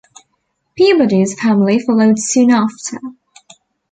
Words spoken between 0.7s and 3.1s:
Peabody's family followed soon after.